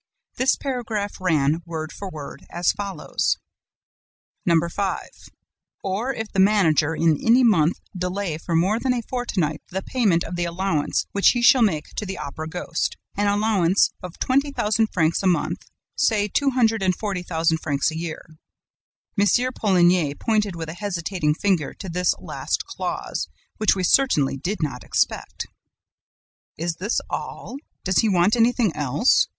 This 0.37 0.55
paragraph 0.55 1.17
ran, 1.21 1.61
word 1.63 1.91
for 1.91 2.09
word, 2.09 2.47
as 2.49 2.71
follows: 2.71 3.37
"'5. 4.47 4.99
Or 5.83 6.11
if 6.15 6.31
the 6.31 6.39
manager, 6.39 6.95
in 6.95 7.19
any 7.23 7.43
month, 7.43 7.79
delay 7.95 8.39
for 8.39 8.55
more 8.55 8.79
than 8.79 8.95
a 8.95 9.03
fortnight 9.03 9.61
the 9.69 9.83
payment 9.83 10.23
of 10.23 10.35
the 10.35 10.45
allowance 10.45 11.05
which 11.11 11.29
he 11.33 11.43
shall 11.43 11.61
make 11.61 11.89
to 11.97 12.05
the 12.07 12.17
Opera 12.17 12.47
ghost, 12.47 12.97
an 13.15 13.27
allowance 13.27 13.91
of 14.01 14.17
twenty 14.17 14.49
thousand 14.51 14.87
francs 14.91 15.21
a 15.21 15.27
month, 15.27 15.59
say 15.95 16.27
two 16.27 16.49
hundred 16.49 16.81
and 16.81 16.95
forty 16.95 17.21
thousand 17.21 17.59
francs 17.59 17.91
a 17.91 17.95
year.' 17.95 18.25
"M. 19.19 19.27
Poligny 19.53 20.15
pointed 20.15 20.55
with 20.55 20.69
a 20.69 20.73
hesitating 20.73 21.35
finger 21.35 21.75
to 21.75 21.89
this 21.89 22.15
last 22.17 22.65
clause, 22.65 23.29
which 23.57 23.75
we 23.75 23.83
certainly 23.83 24.35
did 24.35 24.63
not 24.63 24.83
expect. 24.83 25.45
"'Is 26.57 26.77
this 26.77 27.01
all? 27.07 27.57
Does 27.83 27.99
he 27.99 28.07
not 28.07 28.15
want 28.15 28.35
anything 28.35 28.75
else?' 28.75 29.27